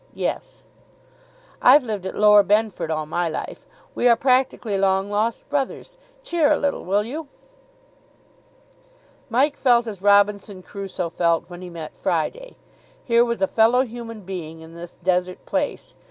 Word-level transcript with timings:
"Yes." 0.15 0.63
"I've 1.61 1.83
lived 1.83 2.07
at 2.07 2.15
Lower 2.15 2.41
Benford 2.43 2.89
all 2.89 3.05
my 3.05 3.29
life. 3.29 3.67
We 3.93 4.07
are 4.07 4.15
practically 4.15 4.75
long 4.75 5.11
lost 5.11 5.47
brothers. 5.47 5.95
Cheer 6.23 6.51
a 6.51 6.57
little, 6.57 6.83
will 6.83 7.03
you?" 7.03 7.27
Mike 9.29 9.55
felt 9.57 9.85
as 9.85 10.01
Robinson 10.01 10.63
Crusoe 10.63 11.11
felt 11.11 11.51
when 11.51 11.61
he 11.61 11.69
met 11.69 11.95
Friday. 11.95 12.57
Here 13.03 13.23
was 13.23 13.43
a 13.43 13.47
fellow 13.47 13.81
human 13.81 14.21
being 14.21 14.61
in 14.61 14.73
this 14.73 14.95
desert 14.95 15.45
place. 15.45 15.93